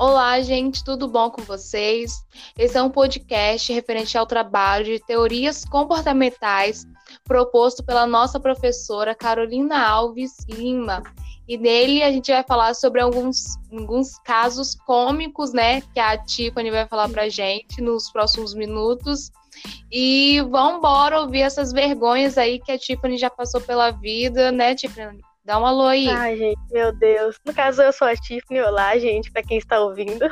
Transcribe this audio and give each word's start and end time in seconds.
Olá, 0.00 0.40
gente, 0.40 0.82
tudo 0.82 1.06
bom 1.06 1.28
com 1.28 1.42
vocês? 1.42 2.24
Esse 2.56 2.78
é 2.78 2.82
um 2.82 2.88
podcast 2.88 3.70
referente 3.70 4.16
ao 4.16 4.24
trabalho 4.24 4.86
de 4.86 4.98
teorias 4.98 5.62
comportamentais 5.62 6.86
proposto 7.22 7.84
pela 7.84 8.06
nossa 8.06 8.40
professora 8.40 9.14
Carolina 9.14 9.86
Alves 9.86 10.38
Lima. 10.48 11.02
E 11.46 11.58
nele 11.58 12.02
a 12.02 12.10
gente 12.10 12.32
vai 12.32 12.42
falar 12.42 12.72
sobre 12.72 13.02
alguns, 13.02 13.58
alguns 13.70 14.18
casos 14.20 14.74
cômicos, 14.74 15.52
né, 15.52 15.82
que 15.82 16.00
a 16.00 16.16
Tiffany 16.16 16.70
vai 16.70 16.88
falar 16.88 17.10
pra 17.10 17.28
gente 17.28 17.82
nos 17.82 18.10
próximos 18.10 18.54
minutos. 18.54 19.30
E 19.92 20.40
vamos 20.48 20.80
ouvir 21.20 21.42
essas 21.42 21.72
vergonhas 21.72 22.38
aí 22.38 22.58
que 22.58 22.72
a 22.72 22.78
Tiffany 22.78 23.18
já 23.18 23.28
passou 23.28 23.60
pela 23.60 23.90
vida, 23.90 24.50
né, 24.50 24.74
Tiffany? 24.74 25.20
Dá 25.50 25.58
um 25.58 25.66
alô 25.66 25.86
aí. 25.86 26.08
Ai, 26.08 26.36
gente, 26.36 26.60
meu 26.70 26.92
Deus. 26.92 27.34
No 27.44 27.52
caso, 27.52 27.82
eu 27.82 27.92
sou 27.92 28.06
a 28.06 28.14
Tiffany. 28.14 28.60
Olá, 28.60 28.96
gente, 28.96 29.32
para 29.32 29.42
quem 29.42 29.58
está 29.58 29.80
ouvindo. 29.80 30.30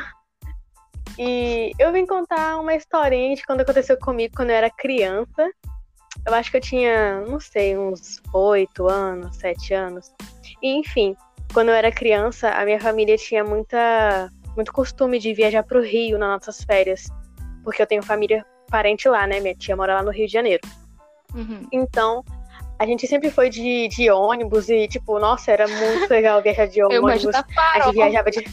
E 1.19 1.73
eu 1.77 1.93
vim 1.93 2.07
contar 2.07 2.57
uma 2.61 2.73
historinha 2.77 3.35
de 3.35 3.45
quando 3.45 3.63
aconteceu 3.63 3.99
comigo 3.99 4.37
quando 4.37 4.51
eu 4.51 4.55
era 4.55 4.71
criança. 4.71 5.51
Eu 6.25 6.33
acho 6.33 6.53
que 6.53 6.59
eu 6.59 6.61
tinha, 6.61 7.23
não 7.23 7.41
sei, 7.41 7.77
uns 7.77 8.23
oito 8.33 8.87
anos, 8.87 9.35
sete 9.39 9.75
anos. 9.75 10.15
E, 10.63 10.79
enfim, 10.79 11.17
quando 11.53 11.71
eu 11.71 11.75
era 11.75 11.91
criança, 11.91 12.51
a 12.51 12.65
minha 12.65 12.79
família 12.79 13.17
tinha 13.17 13.43
muita, 13.43 14.31
muito 14.55 14.73
costume 14.73 15.19
de 15.19 15.35
viajar 15.35 15.65
para 15.65 15.79
o 15.79 15.83
Rio 15.83 16.17
nas 16.17 16.29
nossas 16.29 16.63
férias. 16.63 17.09
Porque 17.65 17.83
eu 17.83 17.87
tenho 17.89 18.05
família 18.05 18.47
parente 18.71 19.09
lá, 19.09 19.27
né? 19.27 19.41
Minha 19.41 19.57
tia 19.57 19.75
mora 19.75 19.97
lá 19.97 20.03
no 20.05 20.13
Rio 20.13 20.29
de 20.29 20.33
Janeiro. 20.33 20.63
Uhum. 21.35 21.67
Então, 21.73 22.23
a 22.79 22.87
gente 22.87 23.07
sempre 23.07 23.31
foi 23.31 23.51
de, 23.51 23.89
de 23.89 24.11
ônibus 24.11 24.69
e, 24.69 24.87
tipo, 24.87 25.19
nossa, 25.19 25.51
era 25.51 25.67
muito 25.67 26.09
legal 26.09 26.41
viajar 26.41 26.67
de 26.67 26.83
ônibus. 26.83 27.25
Eu 27.25 27.31
a 27.31 27.81
gente 27.81 27.95
viajava 27.95 28.31
de. 28.31 28.45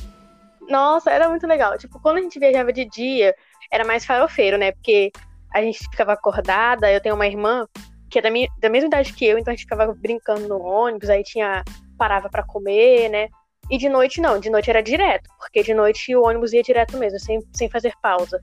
Nossa, 0.67 1.11
era 1.11 1.29
muito 1.29 1.45
legal. 1.45 1.77
Tipo, 1.77 1.99
quando 1.99 2.17
a 2.17 2.21
gente 2.21 2.39
viajava 2.39 2.73
de 2.73 2.85
dia, 2.85 3.35
era 3.71 3.85
mais 3.85 4.03
farofeiro, 4.03 4.57
né? 4.57 4.71
Porque 4.71 5.11
a 5.53 5.61
gente 5.61 5.77
ficava 5.77 6.13
acordada, 6.13 6.91
eu 6.91 6.99
tenho 6.99 7.13
uma 7.13 7.27
irmã 7.27 7.67
que 8.09 8.19
é 8.19 8.21
da, 8.21 8.31
minha, 8.31 8.47
da 8.59 8.69
mesma 8.69 8.87
idade 8.87 9.13
que 9.13 9.25
eu, 9.25 9.37
então 9.37 9.51
a 9.51 9.55
gente 9.55 9.65
ficava 9.65 9.93
brincando 9.93 10.47
no 10.47 10.59
ônibus, 10.59 11.09
aí 11.09 11.23
tinha. 11.23 11.63
parava 11.97 12.27
para 12.27 12.43
comer, 12.43 13.09
né? 13.09 13.29
E 13.69 13.77
de 13.77 13.89
noite 13.89 14.21
não, 14.21 14.39
de 14.39 14.49
noite 14.49 14.69
era 14.69 14.81
direto, 14.81 15.29
porque 15.37 15.63
de 15.63 15.73
noite 15.73 16.15
o 16.15 16.23
ônibus 16.23 16.53
ia 16.53 16.63
direto 16.63 16.97
mesmo, 16.97 17.19
sem, 17.19 17.39
sem 17.53 17.69
fazer 17.69 17.93
pausa. 18.01 18.41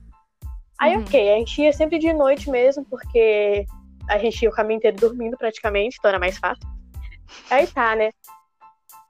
Aí, 0.81 0.97
uhum. 0.97 1.03
ok, 1.03 1.33
a 1.33 1.39
gente 1.39 1.63
ia 1.63 1.73
sempre 1.73 1.99
de 1.99 2.13
noite 2.13 2.51
mesmo, 2.51 2.85
porque 2.85 3.65
a 4.09 4.19
gente 4.19 4.43
ia 4.43 4.49
o 4.49 4.53
caminho 4.53 4.79
inteiro 4.79 4.97
dormindo 4.97 5.37
praticamente, 5.37 5.97
então 5.99 6.09
era 6.09 6.19
mais 6.19 6.39
fácil. 6.39 6.67
Aí 7.51 7.67
tá, 7.67 7.97
né? 7.97 8.11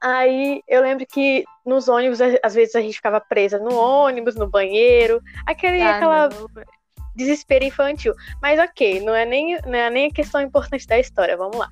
Aí 0.02 0.60
eu 0.66 0.82
lembro 0.82 1.06
que 1.06 1.44
nos 1.64 1.88
ônibus, 1.88 2.18
às 2.42 2.54
vezes 2.54 2.74
a 2.74 2.80
gente 2.80 2.96
ficava 2.96 3.20
presa 3.20 3.58
no 3.58 3.74
ônibus, 3.74 4.34
no 4.34 4.48
banheiro, 4.48 5.20
aquele, 5.46 5.80
ah, 5.80 5.96
aquela 5.96 6.28
não. 6.28 6.48
desespero 7.14 7.64
infantil. 7.64 8.12
Mas 8.40 8.58
ok, 8.58 9.00
não 9.00 9.14
é, 9.14 9.24
nem, 9.24 9.60
não 9.62 9.74
é 9.74 9.90
nem 9.90 10.06
a 10.06 10.12
questão 10.12 10.40
importante 10.40 10.86
da 10.86 10.98
história, 10.98 11.36
vamos 11.36 11.56
lá. 11.56 11.68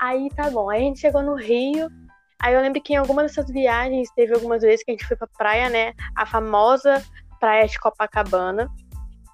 Aí 0.00 0.28
tá 0.34 0.50
bom, 0.50 0.68
aí 0.68 0.82
a 0.82 0.84
gente 0.84 0.98
chegou 0.98 1.22
no 1.22 1.36
Rio, 1.36 1.88
aí 2.40 2.52
eu 2.52 2.60
lembro 2.60 2.82
que 2.82 2.94
em 2.94 2.96
alguma 2.96 3.22
dessas 3.22 3.48
viagens, 3.48 4.10
teve 4.16 4.34
algumas 4.34 4.62
vezes 4.62 4.84
que 4.84 4.90
a 4.90 4.94
gente 4.94 5.06
foi 5.06 5.16
pra 5.16 5.28
praia, 5.38 5.68
né? 5.68 5.92
A 6.16 6.26
famosa 6.26 7.00
praia 7.38 7.68
de 7.68 7.78
Copacabana. 7.78 8.68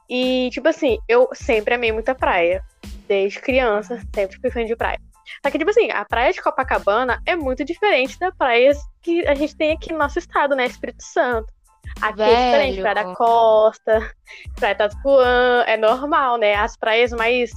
E, 0.08 0.50
tipo 0.52 0.68
assim, 0.68 0.98
eu 1.08 1.28
sempre 1.32 1.74
amei 1.74 1.92
muita 1.92 2.14
praia 2.14 2.62
desde 3.08 3.40
criança, 3.40 4.00
sempre 4.14 4.38
fui 4.40 4.50
fã 4.50 4.64
de 4.64 4.76
praia. 4.76 5.00
Só 5.44 5.50
que, 5.50 5.58
tipo 5.58 5.70
assim, 5.70 5.90
a 5.90 6.04
praia 6.04 6.32
de 6.32 6.42
Copacabana 6.42 7.20
é 7.26 7.36
muito 7.36 7.64
diferente 7.64 8.18
da 8.18 8.32
praia 8.32 8.72
que 9.02 9.26
a 9.26 9.34
gente 9.34 9.56
tem 9.56 9.72
aqui 9.72 9.92
no 9.92 9.98
nosso 9.98 10.18
estado, 10.18 10.54
né? 10.54 10.66
Espírito 10.66 11.02
Santo. 11.02 11.52
Aqui 12.00 12.18
Velho. 12.18 12.32
é 12.32 12.44
diferente, 12.44 12.80
Praia 12.80 12.94
da 12.94 13.14
Costa, 13.14 14.14
Praia 14.56 14.74
Tatupuã, 14.74 15.64
é 15.66 15.76
normal, 15.76 16.36
né? 16.36 16.54
As 16.54 16.76
praias 16.76 17.12
mais, 17.12 17.50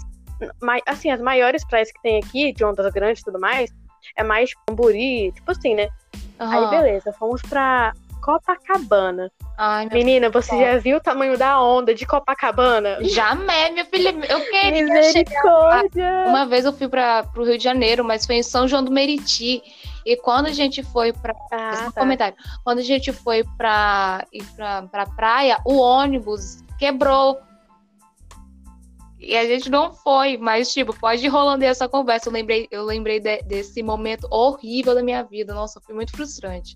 mais, 0.61 0.81
assim, 0.85 1.11
as 1.11 1.21
maiores 1.21 1.65
praias 1.65 1.91
que 1.91 2.01
tem 2.01 2.19
aqui, 2.19 2.53
de 2.53 2.63
ondas 2.63 2.91
grandes 2.93 3.21
e 3.21 3.25
tudo 3.25 3.39
mais, 3.39 3.69
é 4.17 4.23
mais 4.23 4.51
Camburi, 4.65 5.31
tipo 5.33 5.51
assim, 5.51 5.75
né? 5.75 5.89
Uhum. 6.39 6.49
Aí, 6.49 6.69
beleza, 6.69 7.13
fomos 7.13 7.41
pra 7.43 7.93
Copacabana. 8.21 9.31
Ai, 9.57 9.87
Menina, 9.91 10.29
você 10.29 10.57
já 10.57 10.77
viu 10.77 10.97
o 10.97 11.01
tamanho 11.01 11.37
da 11.37 11.61
onda 11.61 11.93
de 11.93 12.05
Copacabana? 12.05 12.97
Jamais, 13.03 13.73
minha 13.73 13.85
filha. 13.85 14.09
Eu 14.29 14.39
queria 14.49 14.83
Misericórdia. 14.83 16.25
Uma 16.27 16.45
vez 16.45 16.65
eu 16.65 16.73
fui 16.73 16.87
para 16.87 17.27
o 17.35 17.43
Rio 17.43 17.57
de 17.57 17.63
Janeiro, 17.63 18.03
mas 18.03 18.25
foi 18.25 18.35
em 18.35 18.43
São 18.43 18.67
João 18.67 18.83
do 18.83 18.91
Meriti. 18.91 19.61
E 20.05 20.15
quando 20.15 20.47
a 20.47 20.51
gente 20.51 20.81
foi 20.83 21.13
para 21.13 21.33
ah, 21.51 21.91
tá. 21.91 22.01
comentário, 22.01 22.35
quando 22.63 22.79
a 22.79 22.83
gente 22.83 23.11
foi 23.11 23.43
para 23.57 24.25
ir 24.31 24.43
para 24.55 24.83
pra 24.83 25.05
praia, 25.05 25.59
o 25.65 25.77
ônibus 25.77 26.63
quebrou. 26.79 27.39
E 29.19 29.37
a 29.37 29.45
gente 29.45 29.69
não 29.69 29.93
foi, 29.93 30.37
mas 30.37 30.73
tipo, 30.73 30.97
pode 30.99 31.23
ir 31.23 31.29
rolando 31.29 31.63
essa 31.63 31.87
conversa. 31.87 32.29
Eu 32.29 32.33
lembrei, 32.33 32.67
eu 32.71 32.83
lembrei 32.83 33.19
de, 33.19 33.43
desse 33.43 33.83
momento 33.83 34.27
horrível 34.31 34.95
da 34.95 35.03
minha 35.03 35.23
vida. 35.23 35.53
Nossa, 35.53 35.79
foi 35.79 35.93
muito 35.93 36.11
frustrante. 36.11 36.75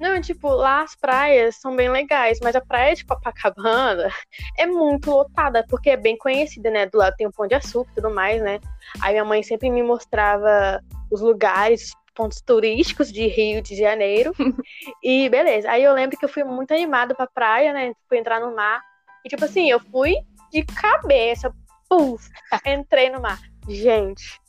Não, 0.00 0.20
tipo, 0.20 0.48
lá 0.48 0.82
as 0.82 0.94
praias 0.94 1.56
são 1.56 1.74
bem 1.74 1.90
legais, 1.90 2.38
mas 2.42 2.54
a 2.54 2.60
praia 2.60 2.94
de 2.94 3.04
Copacabana 3.04 4.08
é 4.56 4.66
muito 4.66 5.10
lotada, 5.10 5.64
porque 5.68 5.90
é 5.90 5.96
bem 5.96 6.16
conhecida, 6.16 6.70
né? 6.70 6.86
Do 6.86 6.98
lado 6.98 7.16
tem 7.16 7.26
o 7.26 7.32
Pão 7.32 7.46
de 7.46 7.54
Açúcar 7.54 7.90
e 7.90 7.94
tudo 7.96 8.14
mais, 8.14 8.40
né? 8.40 8.60
Aí 9.00 9.12
minha 9.12 9.24
mãe 9.24 9.42
sempre 9.42 9.70
me 9.70 9.82
mostrava 9.82 10.80
os 11.10 11.20
lugares, 11.20 11.92
pontos 12.14 12.40
turísticos 12.40 13.12
de 13.12 13.26
Rio 13.26 13.60
de 13.60 13.76
Janeiro. 13.76 14.32
e 15.02 15.28
beleza. 15.28 15.70
Aí 15.70 15.82
eu 15.82 15.94
lembro 15.94 16.16
que 16.16 16.24
eu 16.24 16.28
fui 16.28 16.44
muito 16.44 16.72
animada 16.72 17.14
pra 17.14 17.26
praia, 17.26 17.72
né? 17.72 17.92
Fui 18.08 18.18
entrar 18.18 18.40
no 18.40 18.54
mar. 18.54 18.80
E 19.24 19.28
tipo 19.28 19.44
assim, 19.44 19.68
eu 19.68 19.80
fui 19.80 20.14
de 20.52 20.64
cabeça, 20.64 21.52
puf, 21.88 22.28
entrei 22.66 23.10
no 23.10 23.20
mar. 23.20 23.38
Gente, 23.68 24.40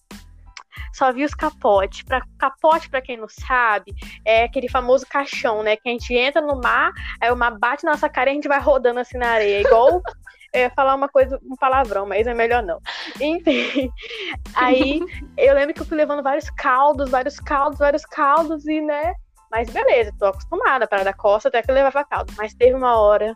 só 0.94 1.12
vi 1.12 1.24
os 1.24 1.34
capotes. 1.34 2.04
Pra, 2.04 2.22
capote, 2.38 2.90
para 2.90 3.02
quem 3.02 3.18
não 3.18 3.28
sabe, 3.28 3.94
é 4.26 4.44
aquele 4.44 4.70
famoso 4.70 5.06
caixão, 5.08 5.64
né? 5.64 5.76
Que 5.76 5.90
a 5.90 5.92
gente 5.92 6.14
entra 6.14 6.42
no 6.42 6.60
mar, 6.60 6.92
aí 7.22 7.32
o 7.32 7.36
mar 7.36 7.58
bate 7.58 7.84
na 7.84 7.92
nossa 7.92 8.10
cara 8.10 8.30
e 8.30 8.32
a 8.32 8.36
gente 8.36 8.48
vai 8.48 8.60
rodando 8.60 9.00
assim 9.00 9.18
na 9.18 9.30
areia. 9.30 9.62
Igual 9.62 10.02
eu 10.54 10.62
ia 10.62 10.70
falar 10.72 10.96
uma 10.96 11.08
coisa, 11.08 11.40
um 11.44 11.56
palavrão, 11.56 12.06
mas 12.06 12.28
é 12.28 12.34
melhor 12.34 12.64
não. 12.64 12.80
Enfim. 13.20 13.92
Aí 14.56 15.00
eu 15.38 15.54
lembro 15.54 15.74
que 15.74 15.82
eu 15.82 15.86
fui 15.86 15.96
levando 15.96 16.24
vários 16.24 16.50
caldos, 16.50 17.10
vários 17.10 17.40
caldos, 17.40 17.80
vários 17.80 18.06
caldos, 18.06 18.68
e 18.68 18.82
né. 18.82 19.14
Mas 19.52 19.70
beleza, 19.70 20.14
tô 20.18 20.26
acostumada. 20.26 20.88
Para 20.88 21.04
da 21.04 21.14
costa 21.14 21.50
até 21.50 21.62
que 21.62 21.70
eu 21.70 21.76
levava 21.76 22.04
caldo. 22.04 22.34
Mas 22.38 22.54
teve 22.54 22.74
uma 22.74 23.00
hora 23.00 23.36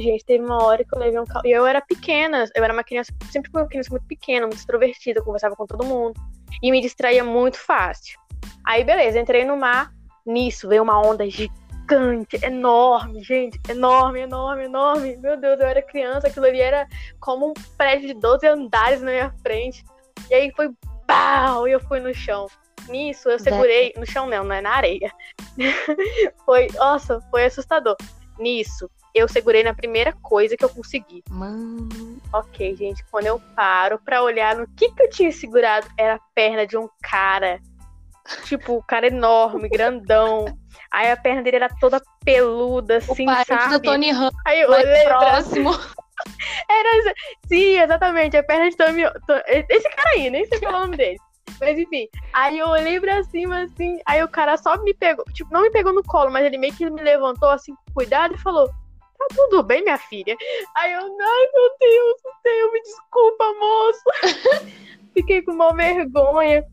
Gente, 0.00 0.24
teve 0.24 0.42
uma 0.42 0.62
hora 0.64 0.82
que 0.82 0.94
eu 0.94 0.98
levei 0.98 1.20
um 1.20 1.24
caldo. 1.24 1.46
E 1.46 1.52
eu 1.52 1.66
era 1.66 1.80
pequena, 1.80 2.44
eu 2.54 2.64
era 2.64 2.72
uma 2.72 2.82
criança, 2.82 3.12
sempre 3.30 3.50
fui 3.50 3.60
uma 3.60 3.68
criança 3.68 3.90
muito 3.90 4.06
pequena, 4.06 4.46
muito 4.46 4.58
extrovertida, 4.58 5.22
conversava 5.22 5.54
com 5.54 5.66
todo 5.66 5.84
mundo. 5.84 6.18
E 6.62 6.70
me 6.70 6.80
distraía 6.80 7.22
muito 7.22 7.58
fácil. 7.58 8.18
Aí, 8.64 8.82
beleza, 8.82 9.20
entrei 9.20 9.44
no 9.44 9.56
mar. 9.56 9.92
Nisso 10.24 10.68
veio 10.68 10.82
uma 10.82 11.00
onda 11.00 11.28
gigante, 11.28 12.38
enorme, 12.42 13.22
gente, 13.22 13.60
enorme, 13.68 14.20
enorme, 14.20 14.64
enorme. 14.64 15.16
Meu 15.16 15.36
Deus, 15.36 15.60
eu 15.60 15.66
era 15.66 15.82
criança, 15.82 16.28
aquilo 16.28 16.46
ali 16.46 16.60
era 16.60 16.86
como 17.20 17.48
um 17.48 17.54
prédio 17.76 18.08
de 18.08 18.14
12 18.14 18.46
andares 18.46 19.02
na 19.02 19.10
minha 19.10 19.34
frente. 19.42 19.84
E 20.30 20.34
aí 20.34 20.52
foi 20.54 20.70
pau, 21.06 21.68
e 21.68 21.72
eu 21.72 21.80
fui 21.80 22.00
no 22.00 22.14
chão. 22.14 22.46
Nisso, 22.88 23.28
eu 23.28 23.38
segurei. 23.38 23.92
No 23.96 24.06
chão 24.06 24.26
não, 24.26 24.44
não 24.44 24.54
é 24.54 24.60
na 24.60 24.70
areia. 24.70 25.12
foi, 26.44 26.68
nossa, 26.74 27.20
foi 27.30 27.44
assustador. 27.44 27.96
Nisso, 28.40 28.90
eu 29.14 29.28
segurei 29.28 29.62
na 29.62 29.74
primeira 29.74 30.12
coisa 30.12 30.56
que 30.56 30.64
eu 30.64 30.68
consegui. 30.68 31.22
Mano. 31.28 31.88
Ok, 32.32 32.74
gente, 32.76 33.04
quando 33.10 33.26
eu 33.26 33.40
paro 33.54 33.98
pra 34.04 34.22
olhar 34.22 34.56
no 34.56 34.66
que 34.68 34.90
que 34.92 35.02
eu 35.02 35.10
tinha 35.10 35.30
segurado, 35.30 35.86
era 35.98 36.14
a 36.14 36.20
perna 36.34 36.66
de 36.66 36.76
um 36.76 36.88
cara. 37.02 37.60
Tipo, 38.44 38.76
o 38.76 38.82
cara 38.82 39.08
enorme, 39.08 39.68
grandão. 39.70 40.46
Aí 40.90 41.10
a 41.10 41.16
perna 41.16 41.42
dele 41.42 41.56
era 41.56 41.68
toda 41.80 42.02
peluda, 42.24 42.96
assim, 42.98 43.28
o 43.28 43.44
sabe? 43.44 43.78
do 43.78 43.82
Tony 43.82 44.10
Ramos. 44.10 44.34
Aí 44.46 44.60
eu 44.60 44.70
olhei 44.70 45.04
próximo. 45.04 45.70
Era, 46.68 47.14
sim, 47.46 47.78
exatamente, 47.78 48.36
a 48.36 48.42
perna 48.42 48.68
de 48.70 48.76
Tony 48.76 49.02
Esse 49.46 49.88
cara 49.90 50.10
aí, 50.10 50.30
nem 50.30 50.44
sei 50.46 50.58
qual 50.60 50.72
é 50.72 50.76
o 50.76 50.80
nome 50.80 50.96
dele. 50.96 51.18
Mas 51.58 51.78
enfim, 51.78 52.08
aí 52.32 52.58
eu 52.58 52.68
olhei 52.68 53.00
pra 53.00 53.22
cima, 53.24 53.62
assim, 53.62 53.98
aí 54.06 54.22
o 54.22 54.28
cara 54.28 54.56
só 54.56 54.76
me 54.82 54.94
pegou, 54.94 55.24
tipo, 55.32 55.52
não 55.52 55.62
me 55.62 55.70
pegou 55.70 55.92
no 55.92 56.02
colo, 56.02 56.30
mas 56.30 56.44
ele 56.44 56.58
meio 56.58 56.74
que 56.74 56.88
me 56.88 57.02
levantou, 57.02 57.48
assim, 57.48 57.74
com 57.74 57.94
cuidado 57.94 58.34
e 58.34 58.38
falou: 58.38 58.68
Tá 59.20 59.26
tudo 59.34 59.62
bem, 59.62 59.82
minha 59.82 59.98
filha? 59.98 60.34
Aí 60.74 60.92
eu, 60.92 61.00
ai 61.00 61.48
meu 61.52 61.70
Deus 61.78 62.22
do 62.22 62.30
céu, 62.42 62.72
me 62.72 62.82
desculpa, 62.82 63.44
moço. 63.60 64.02
Fiquei 65.12 65.42
com 65.42 65.52
uma 65.52 65.74
vergonha. 65.74 66.64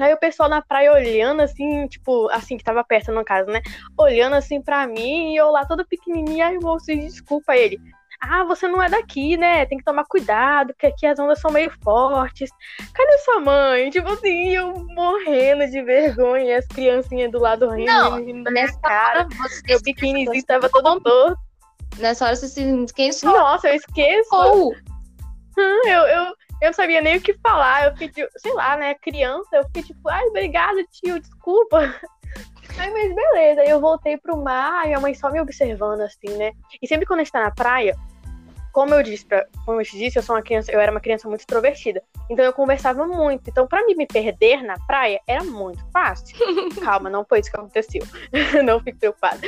Aí 0.00 0.12
o 0.12 0.18
pessoal 0.18 0.48
na 0.48 0.62
praia 0.62 0.92
olhando 0.92 1.40
assim, 1.42 1.86
tipo, 1.88 2.28
assim, 2.30 2.56
que 2.56 2.64
tava 2.64 2.84
perto 2.84 3.10
no 3.10 3.24
caso, 3.24 3.50
né? 3.50 3.60
Olhando 3.98 4.34
assim 4.34 4.62
pra 4.62 4.86
mim 4.86 5.32
e 5.32 5.36
eu 5.36 5.50
lá 5.50 5.66
toda 5.66 5.84
pequenininha, 5.84 6.46
ai 6.46 6.58
moço, 6.58 6.86
desculpa 6.86 7.56
ele. 7.56 7.80
Ah, 8.22 8.44
você 8.44 8.68
não 8.68 8.80
é 8.80 8.88
daqui, 8.88 9.36
né? 9.36 9.66
Tem 9.66 9.78
que 9.78 9.84
tomar 9.84 10.04
cuidado, 10.04 10.68
porque 10.68 10.86
aqui 10.86 11.06
as 11.06 11.18
ondas 11.18 11.40
são 11.40 11.50
meio 11.50 11.72
fortes. 11.82 12.50
Cadê 12.94 13.18
sua 13.18 13.40
mãe? 13.40 13.90
Tipo 13.90 14.12
assim, 14.12 14.50
eu 14.50 14.86
morrendo 14.94 15.68
de 15.68 15.82
vergonha, 15.82 16.58
as 16.58 16.66
criancinhas 16.66 17.32
do 17.32 17.40
lado 17.40 17.68
rindo, 17.70 17.90
Não, 17.90 18.24
rindo 18.24 18.44
da 18.44 18.50
nessa 18.52 18.78
minha 18.78 18.80
cara. 18.80 19.28
Meu 19.66 19.82
biquínizinho 19.82 20.44
tava 20.44 20.68
todo 20.68 21.00
torto. 21.00 21.40
Nessa 21.98 22.26
hora 22.26 22.36
você 22.36 22.48
se 22.48 23.12
sou 23.12 23.32
Nossa, 23.32 23.68
eu 23.68 23.74
esqueço. 23.74 24.34
eu? 24.34 24.72
Eu, 25.58 26.00
eu, 26.06 26.24
eu 26.62 26.66
não 26.66 26.72
sabia 26.72 27.00
nem 27.02 27.16
o 27.16 27.20
que 27.20 27.34
falar. 27.34 27.86
Eu 27.86 27.96
fiquei, 27.96 28.26
sei 28.36 28.52
lá, 28.54 28.76
né? 28.76 28.94
Criança, 28.94 29.48
eu 29.56 29.64
fiquei 29.64 29.82
tipo, 29.82 30.08
ai, 30.08 30.24
obrigada, 30.26 30.82
tio, 30.92 31.18
desculpa. 31.20 31.78
Aí, 32.78 32.90
mas 32.90 33.14
beleza, 33.14 33.64
eu 33.64 33.80
voltei 33.80 34.16
pro 34.16 34.42
mar, 34.42 34.84
e 34.84 34.86
minha 34.88 35.00
mãe 35.00 35.12
só 35.12 35.30
me 35.30 35.40
observando, 35.40 36.00
assim, 36.00 36.34
né? 36.38 36.52
E 36.80 36.88
sempre 36.88 37.04
quando 37.04 37.20
a 37.20 37.24
gente 37.24 37.32
tá 37.32 37.42
na 37.42 37.50
praia, 37.50 37.94
como 38.72 38.94
eu 38.94 39.02
disse, 39.02 39.26
pra, 39.26 39.44
como 39.66 39.80
eu 39.80 39.84
te 39.84 39.96
disse, 39.98 40.18
eu 40.18 40.22
sou 40.22 40.34
uma 40.34 40.42
criança, 40.42 40.72
eu 40.72 40.80
era 40.80 40.90
uma 40.90 41.00
criança 41.00 41.28
muito 41.28 41.40
extrovertida. 41.40 42.02
Então 42.30 42.44
eu 42.44 42.52
conversava 42.52 43.06
muito. 43.06 43.48
Então, 43.48 43.66
pra 43.66 43.84
mim 43.84 43.94
me 43.94 44.06
perder 44.06 44.62
na 44.62 44.74
praia 44.86 45.20
era 45.26 45.44
muito 45.44 45.84
fácil. 45.92 46.36
Calma, 46.82 47.10
não 47.10 47.24
foi 47.24 47.40
isso 47.40 47.50
que 47.50 47.56
aconteceu. 47.56 48.02
não 48.64 48.80
fique 48.80 48.98
preocupada. 48.98 49.40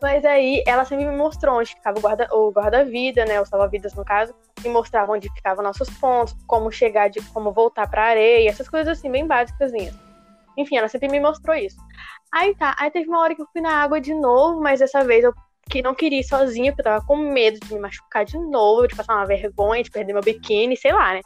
Mas 0.00 0.24
aí 0.24 0.62
ela 0.66 0.84
sempre 0.84 1.06
me 1.06 1.16
mostrou 1.16 1.58
onde 1.58 1.70
ficava 1.70 1.98
o 1.98 2.02
guarda- 2.02 2.28
o 2.32 2.50
guarda-vida, 2.52 3.24
né? 3.24 3.40
Os 3.40 3.48
salva-vidas, 3.48 3.94
no 3.94 4.04
caso, 4.04 4.34
e 4.64 4.68
mostrava 4.68 5.12
onde 5.12 5.32
ficavam 5.32 5.64
nossos 5.64 5.88
pontos, 5.98 6.36
como 6.46 6.70
chegar 6.70 7.08
de 7.08 7.20
como 7.32 7.52
voltar 7.52 7.88
pra 7.88 8.04
areia, 8.04 8.48
essas 8.50 8.68
coisas 8.68 8.98
assim, 8.98 9.10
bem 9.10 9.26
básicas. 9.26 9.72
Enfim, 10.56 10.76
ela 10.76 10.88
sempre 10.88 11.08
me 11.08 11.20
mostrou 11.20 11.56
isso. 11.56 11.76
Aí 12.32 12.54
tá, 12.54 12.74
aí 12.78 12.90
teve 12.90 13.08
uma 13.08 13.20
hora 13.20 13.34
que 13.34 13.40
eu 13.40 13.48
fui 13.52 13.60
na 13.62 13.82
água 13.82 14.00
de 14.00 14.12
novo, 14.12 14.60
mas 14.60 14.80
dessa 14.80 15.02
vez 15.02 15.24
eu 15.24 15.32
que 15.68 15.82
não 15.82 15.94
queria 15.94 16.20
ir 16.20 16.24
sozinha, 16.24 16.72
porque 16.72 16.88
eu 16.88 16.92
tava 16.92 17.04
com 17.04 17.16
medo 17.16 17.58
de 17.60 17.74
me 17.74 17.80
machucar 17.80 18.24
de 18.24 18.38
novo, 18.38 18.86
de 18.86 18.94
passar 18.94 19.16
uma 19.16 19.26
vergonha, 19.26 19.82
de 19.82 19.90
perder 19.90 20.12
meu 20.12 20.22
biquíni, 20.22 20.76
sei 20.76 20.92
lá, 20.92 21.14
né? 21.14 21.20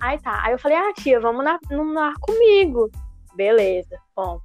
Aí 0.00 0.18
tá, 0.18 0.42
aí 0.44 0.52
eu 0.52 0.58
falei, 0.58 0.78
ah, 0.78 0.92
tia, 0.94 1.20
vamos 1.20 1.44
na, 1.44 1.58
no 1.70 1.84
mar 1.84 2.14
comigo. 2.20 2.90
Beleza, 3.34 3.98
bom. 4.14 4.40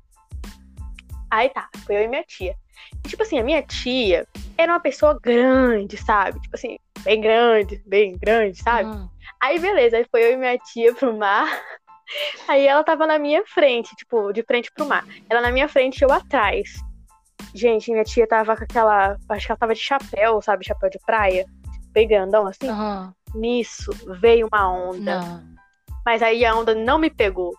Aí 1.32 1.50
tá, 1.50 1.70
foi 1.86 1.96
eu 1.96 2.02
e 2.04 2.08
minha 2.08 2.24
tia. 2.24 2.56
E, 3.04 3.08
tipo 3.08 3.24
assim, 3.24 3.40
a 3.40 3.44
minha 3.44 3.62
tia 3.62 4.28
era 4.58 4.74
uma 4.74 4.80
pessoa 4.80 5.18
grande, 5.22 5.98
sabe? 5.98 6.40
Tipo 6.42 6.56
assim, 6.56 6.78
bem 7.04 7.22
grande, 7.22 7.82
bem 7.86 8.18
grande, 8.18 8.62
sabe? 8.62 8.90
Hum. 8.90 9.10
Aí 9.42 9.60
beleza, 9.60 9.98
aí 9.98 10.06
foi 10.10 10.24
eu 10.24 10.34
e 10.34 10.38
minha 10.38 10.58
tia 10.58 10.94
pro 10.94 11.16
mar. 11.16 11.48
Aí 12.48 12.68
ela 12.68 12.84
tava 12.84 13.08
na 13.08 13.18
minha 13.18 13.44
frente, 13.48 13.96
tipo, 13.96 14.32
de 14.32 14.44
frente 14.44 14.72
pro 14.72 14.86
mar. 14.86 15.04
Ela 15.28 15.42
na 15.42 15.52
minha 15.52 15.68
frente 15.68 16.02
e 16.02 16.04
eu 16.04 16.12
atrás. 16.12 16.76
Gente, 17.56 17.90
minha 17.90 18.04
tia 18.04 18.28
tava 18.28 18.56
com 18.58 18.64
aquela. 18.66 19.16
Acho 19.30 19.46
que 19.46 19.52
ela 19.52 19.60
tava 19.60 19.74
de 19.74 19.80
chapéu, 19.80 20.42
sabe? 20.42 20.66
Chapéu 20.66 20.90
de 20.90 21.00
praia. 21.06 21.46
Bem 21.92 22.06
grandão 22.08 22.46
assim. 22.46 22.68
Aham. 22.68 23.14
Nisso 23.34 23.92
veio 24.20 24.48
uma 24.52 24.70
onda. 24.72 25.20
Não. 25.22 25.44
Mas 26.06 26.22
aí 26.22 26.44
a 26.44 26.54
onda 26.54 26.76
não 26.76 27.00
me 27.00 27.10
pegou. 27.10 27.54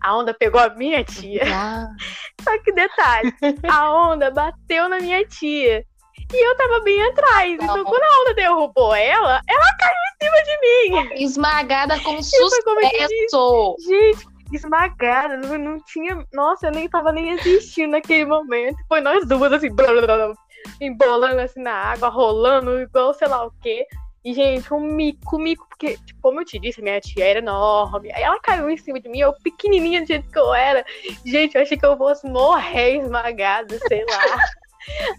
A 0.00 0.16
onda 0.16 0.32
pegou 0.32 0.60
a 0.60 0.70
minha 0.70 1.02
tia. 1.04 1.42
Ah, 1.52 1.88
Só 2.42 2.56
que 2.62 2.72
detalhe, 2.72 3.34
a 3.68 3.92
onda 3.92 4.30
bateu 4.30 4.88
na 4.88 4.98
minha 5.00 5.26
tia. 5.26 5.84
E 6.32 6.46
eu 6.48 6.56
tava 6.56 6.80
bem 6.80 7.02
atrás. 7.08 7.52
Então 7.54 7.76
Não. 7.78 7.84
quando 7.84 8.02
a 8.02 8.20
onda 8.22 8.34
derrubou 8.34 8.94
ela, 8.94 9.40
ela 9.48 9.76
caiu 9.78 9.92
em 9.92 10.24
cima 10.24 10.44
de 10.44 10.60
mim. 10.60 11.24
esmagada 11.24 11.98
com 12.00 12.12
eu 12.12 12.18
te 12.18 12.22
sucesso. 12.24 13.76
Gente, 13.86 14.26
esmagada, 14.52 15.36
não, 15.36 15.58
não 15.58 15.80
tinha. 15.80 16.24
Nossa, 16.32 16.66
eu 16.66 16.72
nem 16.72 16.88
tava 16.88 17.12
nem 17.12 17.30
existindo 17.30 17.92
naquele 17.92 18.24
momento. 18.24 18.76
Foi 18.88 19.00
nós 19.00 19.26
duas, 19.26 19.52
assim, 19.52 19.70
blá, 19.70 19.88
blá, 19.92 20.02
blá, 20.02 20.34
embolando 20.80 21.40
assim 21.40 21.60
na 21.60 21.72
água, 21.72 22.08
rolando, 22.08 22.80
igual 22.80 23.14
sei 23.14 23.28
lá 23.28 23.46
o 23.46 23.52
quê. 23.62 23.86
E, 24.22 24.34
gente, 24.34 24.72
um 24.74 24.80
mico, 24.80 25.38
mico, 25.38 25.66
porque, 25.66 25.96
tipo, 25.96 26.20
como 26.20 26.40
eu 26.40 26.44
te 26.44 26.58
disse, 26.58 26.82
minha 26.82 27.00
tia 27.00 27.24
era 27.24 27.38
enorme. 27.38 28.12
Aí 28.12 28.22
ela 28.22 28.38
caiu 28.40 28.68
em 28.68 28.76
cima 28.76 29.00
de 29.00 29.08
mim, 29.08 29.20
eu 29.20 29.32
pequenininha 29.42 30.02
do 30.02 30.06
jeito 30.06 30.30
que 30.30 30.38
eu 30.38 30.52
era. 30.52 30.84
Gente, 31.24 31.54
eu 31.54 31.62
achei 31.62 31.78
que 31.78 31.86
eu 31.86 31.96
fosse 31.96 32.26
morrer 32.28 32.98
esmagada, 32.98 33.78
sei 33.88 34.04
lá. 34.04 34.20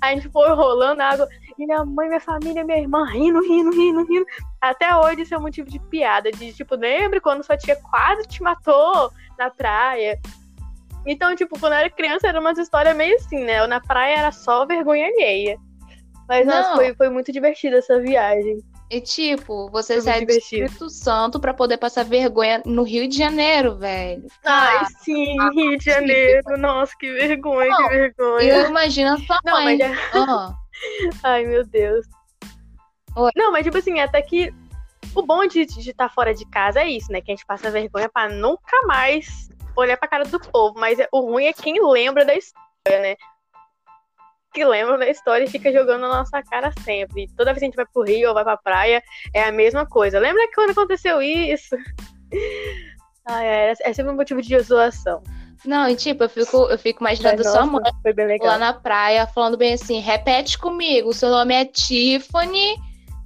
A 0.02 0.14
gente 0.14 0.30
foi 0.30 0.50
rolando 0.50 1.02
a 1.02 1.10
água. 1.10 1.28
E 1.58 1.66
minha 1.66 1.84
mãe, 1.86 2.08
minha 2.08 2.20
família, 2.20 2.64
minha 2.64 2.80
irmã 2.80 3.06
rindo, 3.06 3.42
rindo, 3.42 3.72
rindo, 3.72 4.06
rindo. 4.06 4.26
Até 4.60 4.96
hoje 4.96 5.22
isso 5.22 5.36
é 5.36 5.38
um 5.38 5.42
motivo 5.42 5.70
de 5.70 5.80
piada. 5.80 6.32
De 6.32 6.54
tipo, 6.54 6.76
lembra 6.76 7.22
quando 7.22 7.44
sua 7.44 7.58
tia 7.58 7.76
quase 7.76 8.28
te 8.28 8.42
matou 8.42 9.12
na 9.38 9.50
praia? 9.50 10.20
Então, 11.06 11.36
tipo, 11.36 11.60
quando 11.60 11.74
eu 11.74 11.80
era 11.80 11.90
criança 11.90 12.28
era 12.28 12.40
umas 12.40 12.58
histórias 12.58 12.96
meio 12.96 13.16
assim, 13.16 13.44
né? 13.44 13.60
Eu 13.60 13.68
na 13.68 13.82
praia 13.82 14.20
era 14.20 14.32
só 14.32 14.66
vergonha 14.66 15.08
alheia. 15.08 15.58
Mas 16.28 16.46
nossa, 16.46 16.76
foi, 16.76 16.94
foi 16.96 17.10
muito 17.10 17.32
divertida 17.32 17.78
essa 17.78 18.00
viagem. 18.00 18.60
E 18.92 19.00
tipo, 19.00 19.70
você 19.70 19.94
Foi 19.94 20.02
sai 20.02 20.26
do. 20.26 20.32
Espírito 20.34 20.90
Santo 20.90 21.40
pra 21.40 21.54
poder 21.54 21.78
passar 21.78 22.04
vergonha 22.04 22.62
no 22.66 22.84
Rio 22.84 23.08
de 23.08 23.18
Janeiro, 23.18 23.78
velho. 23.78 24.28
Ai, 24.44 24.86
sim, 25.02 25.38
Rio 25.56 25.78
de 25.78 25.86
Janeiro. 25.86 26.58
Nossa, 26.58 26.94
que 27.00 27.10
vergonha, 27.14 27.70
Não, 27.70 27.88
que 27.88 27.96
vergonha. 27.96 28.54
eu 28.54 28.68
imagino 28.70 29.14
a 29.14 29.18
sua 29.18 29.40
Não, 29.46 29.54
mãe. 29.54 29.78
mas 29.78 29.92
é- 29.92 29.98
Ah, 30.14 30.54
Ai, 31.24 31.46
meu 31.46 31.66
Deus. 31.66 32.06
Oi. 33.16 33.32
Não, 33.36 33.52
mas 33.54 33.64
tipo 33.64 33.78
assim, 33.78 34.00
até 34.02 34.22
que 34.22 34.54
o 35.16 35.22
bom 35.24 35.46
de 35.48 35.62
estar 35.62 36.10
fora 36.10 36.34
de 36.34 36.46
casa 36.50 36.82
é 36.82 36.90
isso, 36.90 37.10
né? 37.14 37.22
Que 37.22 37.32
a 37.32 37.36
gente 37.36 37.46
passa 37.46 37.72
vergonha 37.72 38.10
pra 38.10 38.28
nunca 38.28 38.76
mais 38.88 39.50
olhar 39.78 39.96
pra 39.96 40.08
cara 40.10 40.26
do 40.26 40.38
povo. 40.40 40.78
Mas 40.78 41.00
é- 41.00 41.08
o 41.14 41.22
ruim 41.22 41.46
é 41.46 41.54
quem 41.54 41.76
lembra 41.82 42.26
da 42.26 42.36
história, 42.36 43.02
né? 43.02 43.16
Que 44.54 44.66
lembra 44.66 44.98
da 44.98 45.10
história 45.10 45.46
e 45.46 45.50
fica 45.50 45.72
jogando 45.72 46.02
na 46.02 46.10
nossa 46.10 46.42
cara 46.44 46.72
sempre. 46.84 47.28
Toda 47.38 47.52
vez 47.52 47.60
que 47.60 47.66
a 47.66 47.68
gente 47.68 47.76
vai 47.76 47.86
pro 47.86 48.04
Rio 48.04 48.30
ou 48.30 48.34
vai 48.34 48.44
pra 48.44 48.58
praia, 48.58 49.02
é 49.34 49.44
a 49.44 49.52
mesma 49.52 49.86
coisa. 49.86 50.20
Lembra 50.20 50.48
que 50.48 50.56
quando 50.56 50.72
aconteceu 50.72 51.22
isso? 51.22 51.76
Ai, 53.26 53.48
é, 53.72 53.74
é 53.80 53.94
sempre 53.94 54.12
um 54.12 54.16
motivo 54.18 54.42
de 54.42 54.60
zoação. 54.60 55.24
Não, 55.66 55.88
e 55.88 55.96
tipo, 55.96 56.24
eu 56.24 56.30
fico, 56.30 56.58
eu 56.70 56.78
fico 56.78 57.04
imaginando 57.04 57.38
Mas, 57.38 57.48
a 57.48 57.52
sua 57.52 57.66
mãe 57.66 57.82
lá 58.42 58.58
na 58.58 58.74
praia 58.74 59.28
falando 59.28 59.58
bem 59.58 59.74
assim, 59.74 60.00
repete 60.00 60.58
comigo, 60.58 61.14
seu 61.14 61.30
nome 61.30 61.54
é 61.54 61.66
Tiffany, 61.66 62.76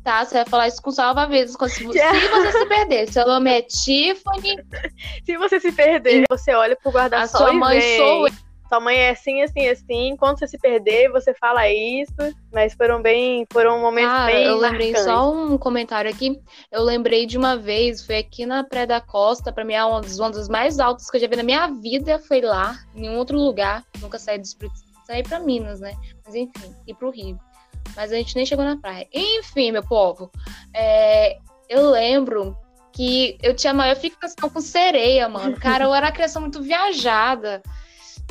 tá? 0.04 0.26
Você 0.26 0.36
vai 0.36 0.46
falar 0.46 0.68
isso 0.68 0.82
com 0.82 0.92
salva-vidas. 0.92 1.52
Se, 1.52 1.70
se 1.80 1.86
você 1.86 2.52
se 2.52 2.66
perder, 2.66 3.12
seu 3.12 3.26
nome 3.26 3.52
é 3.52 3.62
Tiffany, 3.62 4.58
Se 5.26 5.38
você 5.38 5.60
se 5.62 5.72
perder, 5.72 6.26
você 6.30 6.54
olha 6.54 6.76
pro 6.76 6.90
a 6.90 6.94
guarda-sol 6.94 7.40
sua 7.40 7.54
e 7.54 7.58
mãe 7.58 7.80
vem. 7.80 7.98
sou 7.98 8.28
eu. 8.28 8.34
Sua 8.68 8.80
mãe 8.80 8.98
é 8.98 9.10
assim, 9.12 9.42
assim, 9.42 9.68
assim. 9.68 10.16
Quando 10.18 10.40
você 10.40 10.48
se 10.48 10.58
perder, 10.58 11.12
você 11.12 11.34
fala 11.34 11.70
isso. 11.70 12.14
Mas 12.52 12.74
foram 12.74 13.02
bem. 13.02 13.46
Foram 13.52 13.80
momentos 13.80 14.12
Cara, 14.12 14.32
bem. 14.32 14.46
eu 14.46 14.58
lembrei 14.58 14.92
marcantes. 14.92 15.14
só 15.14 15.34
um 15.34 15.58
comentário 15.58 16.10
aqui. 16.10 16.42
Eu 16.72 16.82
lembrei 16.84 17.26
de 17.26 17.38
uma 17.38 17.56
vez, 17.58 18.06
foi 18.06 18.18
aqui 18.18 18.46
na 18.46 18.64
Praia 18.64 18.88
da 18.88 19.02
Costa, 19.02 19.52
pra 19.52 19.64
mim 19.64 19.74
é 19.74 19.86
uma 19.86 20.02
das 20.02 20.20
ondas 20.20 20.50
mais 20.50 20.80
altas 20.80 21.10
que 21.10 21.18
eu 21.18 21.22
já 21.22 21.28
vi 21.28 21.36
na 21.36 21.44
minha 21.44 21.68
vida, 21.68 22.20
foi 22.20 22.42
lá, 22.42 22.78
em 22.96 23.02
nenhum 23.02 23.18
outro 23.18 23.38
lugar. 23.38 23.84
Nunca 24.02 24.18
saí 24.18 24.38
do 24.38 24.46
Espírito 24.46 24.86
saí 25.06 25.24
pra 25.24 25.40
Minas, 25.40 25.80
né? 25.80 25.96
Mas 26.26 26.36
enfim, 26.36 26.76
e 26.88 26.94
pro 26.94 27.12
Rio. 27.12 27.40
Mas 27.96 28.12
a 28.12 28.16
gente 28.16 28.36
nem 28.36 28.46
chegou 28.46 28.66
na 28.66 28.78
praia. 28.78 29.08
Enfim, 29.14 29.72
meu 29.72 29.84
povo, 29.84 30.32
é, 30.74 31.38
eu 31.70 31.90
lembro 31.90 32.58
que 32.92 33.38
eu 33.42 33.56
tinha 33.56 33.74
maior 33.74 33.96
fixação 33.96 34.50
com 34.50 34.60
sereia, 34.62 35.30
mano. 35.30 35.58
Cara, 35.60 35.84
eu 35.86 35.94
era 35.94 36.08
uma 36.08 36.12
criança 36.12 36.40
muito 36.40 36.62
viajada. 36.62 37.62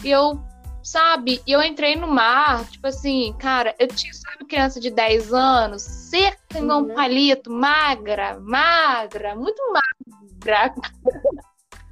E 0.02 0.10
eu, 0.10 0.38
sabe, 0.82 1.40
eu 1.46 1.62
entrei 1.62 1.96
no 1.96 2.06
mar, 2.08 2.64
tipo 2.68 2.86
assim, 2.86 3.34
cara, 3.38 3.74
eu 3.78 3.88
tinha, 3.88 4.12
sabe, 4.12 4.44
criança 4.46 4.78
de 4.80 4.90
10 4.90 5.32
anos, 5.32 5.82
seca 5.82 6.36
igual 6.58 6.80
um 6.80 6.88
Uhum. 6.88 6.94
palito, 6.94 7.50
magra, 7.50 8.38
magra, 8.40 9.34
muito 9.34 9.62
magra, 9.72 10.74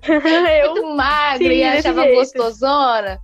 eu, 0.63 0.75
muito 0.75 0.95
magra 0.97 1.39
sim, 1.39 1.55
e 1.55 1.65
achava 1.65 2.03
jeito. 2.03 2.17
gostosona. 2.19 3.19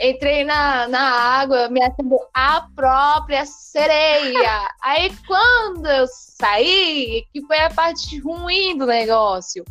Entrei 0.00 0.44
na, 0.44 0.86
na 0.86 1.00
água, 1.00 1.68
me 1.68 1.82
acendeu 1.82 2.20
a 2.32 2.68
própria 2.74 3.44
sereia. 3.44 4.70
Aí 4.80 5.12
quando 5.26 5.86
eu 5.86 6.06
saí, 6.06 7.24
que 7.32 7.44
foi 7.46 7.58
a 7.58 7.70
parte 7.70 8.16
ruim 8.20 8.78
do 8.78 8.86
negócio. 8.86 9.64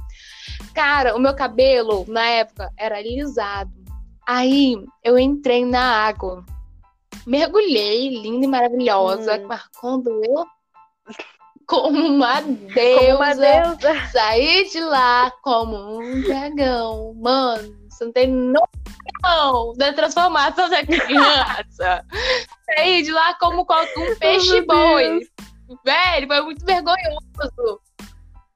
Cara, 0.74 1.16
o 1.16 1.20
meu 1.20 1.34
cabelo 1.34 2.04
na 2.10 2.25
época 2.25 2.70
era 2.77 2.98
alisado. 2.98 3.72
Aí 4.27 4.75
eu 5.03 5.17
entrei 5.17 5.63
na 5.65 6.05
água, 6.05 6.43
mergulhei, 7.25 8.10
linda 8.10 8.46
e 8.46 8.50
maravilhosa, 8.50 9.38
Hum. 9.38 9.46
mas 9.48 9.62
quando 9.79 10.10
eu, 10.25 10.46
como 11.65 11.98
uma 12.07 12.41
deusa, 12.41 13.00
como 13.00 13.15
uma 13.15 13.34
deusa. 13.36 14.07
Saí 14.12 14.69
de 14.69 14.81
lá 14.81 15.31
como 15.41 16.00
um 16.00 16.22
dragão. 16.24 17.13
Mano, 17.15 17.74
você 17.89 18.05
não 18.05 18.12
tem 18.12 18.27
noção 18.27 19.74
da 19.77 19.93
transformação 19.93 20.69
da 20.69 20.86
criança. 20.86 22.05
Saí 22.65 23.03
de 23.03 23.12
lá 23.12 23.34
como 23.36 23.62
um 23.62 24.15
peixe 24.19 24.62
boi. 24.62 25.22
Velho, 25.86 26.27
foi 26.27 26.41
muito 26.41 26.65
vergonhoso. 26.65 27.81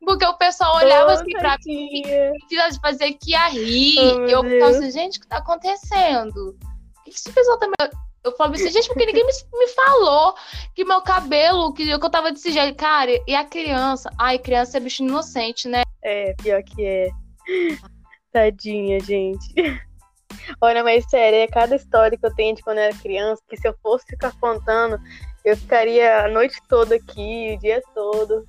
Porque 0.03 0.25
o 0.25 0.33
pessoal 0.33 0.77
olhava 0.77 1.13
assim 1.13 1.31
pra 1.31 1.57
mim 1.65 2.01
Tadinha. 2.01 2.31
e 2.51 2.79
fazia 2.79 3.13
que 3.13 3.31
ia 3.31 3.47
rir. 3.49 3.99
Oh, 3.99 4.27
e 4.27 4.31
eu 4.31 4.43
ficava 4.43 4.71
assim, 4.71 4.91
gente, 4.91 5.19
o 5.19 5.21
que 5.21 5.27
tá 5.27 5.37
acontecendo? 5.37 6.57
O 6.99 7.03
que 7.03 7.11
esse 7.11 7.31
pessoal 7.31 7.57
tá 7.57 7.67
me... 7.67 7.73
Eu 8.23 8.31
falei 8.33 8.61
assim, 8.61 8.71
gente, 8.71 8.87
porque 8.87 9.05
ninguém 9.05 9.25
me, 9.25 9.31
me 9.53 9.67
falou 9.69 10.35
que 10.75 10.83
meu 10.83 11.01
cabelo, 11.01 11.73
que 11.73 11.89
eu, 11.89 11.99
que 11.99 12.05
eu 12.05 12.09
tava 12.09 12.31
desse 12.31 12.51
jeito. 12.51 12.75
Cara, 12.75 13.11
e 13.27 13.35
a 13.35 13.43
criança? 13.43 14.11
Ai, 14.19 14.37
criança 14.37 14.77
é 14.77 14.79
bicho 14.79 15.03
inocente, 15.03 15.67
né? 15.67 15.81
É, 16.03 16.33
pior 16.41 16.61
que 16.63 16.83
é. 16.83 17.09
Tadinha, 18.31 18.99
gente. 18.99 19.53
Olha, 20.61 20.83
mas 20.83 21.09
sério, 21.09 21.39
é 21.39 21.47
cada 21.47 21.75
história 21.75 22.17
que 22.17 22.25
eu 22.25 22.33
tenho 22.33 22.55
de 22.55 22.61
quando 22.61 22.77
eu 22.77 22.85
era 22.85 22.95
criança, 22.95 23.41
que 23.47 23.57
se 23.57 23.67
eu 23.67 23.75
fosse 23.81 24.05
ficar 24.07 24.31
contando, 24.39 24.99
eu 25.43 25.57
ficaria 25.57 26.25
a 26.25 26.27
noite 26.27 26.59
toda 26.69 26.95
aqui, 26.95 27.55
o 27.55 27.59
dia 27.59 27.81
todo. 27.93 28.45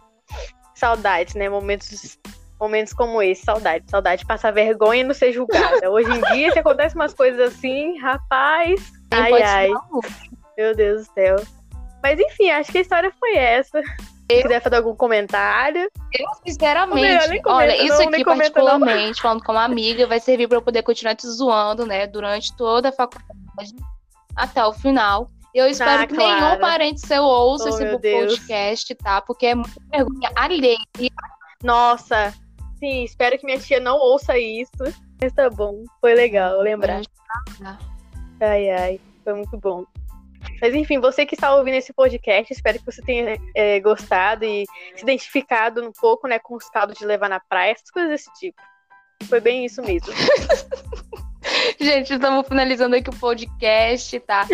Saudades, 0.83 1.37
né? 1.37 1.49
Momentos, 1.49 2.19
momentos 2.59 2.93
como 2.93 3.23
esse, 3.23 3.45
saudade. 3.45 3.85
Saudade 3.89 4.23
de 4.23 4.27
passar 4.27 4.51
vergonha 4.51 5.03
e 5.03 5.05
não 5.05 5.15
ser 5.15 5.33
julgada. 5.33 5.89
Hoje 5.89 6.11
em 6.11 6.35
dia, 6.35 6.51
se 6.51 6.59
acontece 6.59 6.97
umas 6.97 7.15
coisas 7.15 7.55
assim, 7.55 7.97
rapaz. 8.01 8.93
Ai, 9.13 9.43
ai. 9.45 9.71
Meu 10.59 10.75
Deus 10.75 11.07
do 11.07 11.15
céu. 11.15 11.37
Mas 12.03 12.19
enfim, 12.19 12.51
acho 12.51 12.73
que 12.73 12.79
a 12.79 12.81
história 12.81 13.13
foi 13.21 13.37
essa. 13.37 13.81
Se 13.81 14.43
quiser 14.43 14.61
fazer 14.61 14.75
algum 14.75 14.97
comentário. 14.97 15.89
Eu, 16.13 16.27
sinceramente, 16.45 17.41
olha, 17.47 17.81
isso 17.81 17.99
não, 17.99 18.09
aqui 18.09 18.25
particularmente, 18.25 19.19
não. 19.19 19.23
falando 19.23 19.45
como 19.45 19.61
amiga, 19.61 20.05
vai 20.09 20.19
servir 20.19 20.49
para 20.49 20.57
eu 20.57 20.63
poder 20.63 20.83
continuar 20.83 21.15
te 21.15 21.29
zoando, 21.29 21.87
né, 21.87 22.09
durante 22.09 22.57
toda 22.57 22.89
a 22.89 22.93
faculdade, 22.93 23.73
até 24.35 24.65
o 24.65 24.73
final. 24.73 25.31
Eu 25.55 25.67
espero 25.67 26.03
ah, 26.03 26.07
que 26.07 26.15
claro. 26.15 26.47
nenhum 26.47 26.61
parente 26.61 27.01
seu 27.07 27.23
ouça 27.23 27.67
oh, 27.67 27.69
esse 27.69 27.99
podcast, 27.99 28.95
tá? 28.95 29.21
Porque 29.21 29.47
é 29.47 29.55
muita 29.55 29.81
vergonha 29.91 30.31
alheia. 30.35 30.79
Nossa, 31.63 32.33
sim, 32.79 33.05
espero 33.05 33.39
que 33.39 33.45
minha 33.45 33.59
tia 33.59 33.79
não 33.79 33.99
ouça 33.99 34.39
isso. 34.39 34.71
Mas 35.21 35.33
tá 35.35 35.51
bom, 35.51 35.85
foi 36.01 36.15
legal 36.15 36.61
lembrar. 36.61 37.03
Ai, 38.41 38.71
ai, 38.71 39.01
foi 39.23 39.35
muito 39.35 39.57
bom. 39.59 39.85
Mas 40.61 40.75
enfim, 40.75 40.99
você 40.99 41.27
que 41.27 41.35
está 41.35 41.55
ouvindo 41.55 41.75
esse 41.75 41.93
podcast, 41.93 42.53
espero 42.53 42.79
que 42.79 42.87
você 42.87 43.03
tenha 43.03 43.37
é, 43.55 43.79
gostado 43.81 44.45
e 44.45 44.65
se 44.97 45.03
identificado 45.03 45.87
um 45.87 45.93
pouco, 45.93 46.27
né, 46.27 46.39
com 46.39 46.55
o 46.55 46.59
estado 46.59 46.95
de 46.95 47.05
levar 47.05 47.29
na 47.29 47.41
praia, 47.41 47.73
essas 47.73 47.91
coisas 47.91 48.11
desse 48.11 48.33
tipo. 48.35 48.61
Foi 49.29 49.41
bem 49.41 49.65
isso 49.65 49.83
mesmo. 49.83 50.13
Gente, 51.81 52.15
estamos 52.15 52.47
finalizando 52.47 52.97
aqui 52.97 53.11
o 53.11 53.17
podcast, 53.17 54.19
tá? 54.21 54.47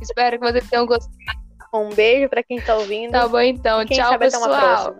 Espero 0.00 0.38
que 0.38 0.52
vocês 0.52 0.68
tenham 0.68 0.86
gostado. 0.86 1.40
Um 1.72 1.88
beijo 1.90 2.28
para 2.28 2.42
quem 2.42 2.58
está 2.58 2.74
ouvindo. 2.74 3.12
Tá 3.12 3.28
bom, 3.28 3.40
então. 3.40 3.84
Quem 3.86 3.96
Tchau, 3.96 4.18
pessoal. 4.18 4.96